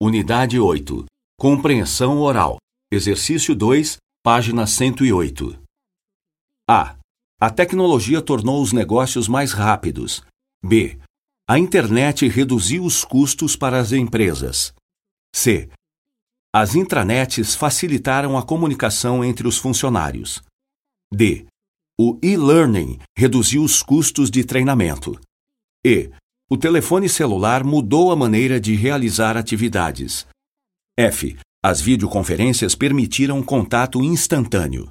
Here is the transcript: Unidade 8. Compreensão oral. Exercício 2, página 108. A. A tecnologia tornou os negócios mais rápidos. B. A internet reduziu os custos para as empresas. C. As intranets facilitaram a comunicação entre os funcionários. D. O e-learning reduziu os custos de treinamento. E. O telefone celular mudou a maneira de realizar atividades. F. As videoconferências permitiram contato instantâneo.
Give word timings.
Unidade 0.00 0.60
8. 0.60 1.06
Compreensão 1.36 2.18
oral. 2.20 2.58
Exercício 2.88 3.52
2, 3.52 3.96
página 4.22 4.64
108. 4.64 5.60
A. 6.70 6.96
A 7.40 7.50
tecnologia 7.50 8.22
tornou 8.22 8.62
os 8.62 8.72
negócios 8.72 9.26
mais 9.26 9.50
rápidos. 9.50 10.22
B. 10.64 10.96
A 11.48 11.58
internet 11.58 12.28
reduziu 12.28 12.84
os 12.84 13.04
custos 13.04 13.56
para 13.56 13.80
as 13.80 13.90
empresas. 13.90 14.72
C. 15.34 15.68
As 16.54 16.76
intranets 16.76 17.56
facilitaram 17.56 18.38
a 18.38 18.42
comunicação 18.44 19.24
entre 19.24 19.48
os 19.48 19.58
funcionários. 19.58 20.40
D. 21.12 21.44
O 21.98 22.16
e-learning 22.22 23.00
reduziu 23.16 23.64
os 23.64 23.82
custos 23.82 24.30
de 24.30 24.44
treinamento. 24.44 25.20
E. 25.84 26.12
O 26.50 26.56
telefone 26.56 27.10
celular 27.10 27.62
mudou 27.62 28.10
a 28.10 28.16
maneira 28.16 28.58
de 28.58 28.74
realizar 28.74 29.36
atividades. 29.36 30.26
F. 30.98 31.36
As 31.62 31.78
videoconferências 31.78 32.74
permitiram 32.74 33.42
contato 33.42 34.02
instantâneo. 34.02 34.90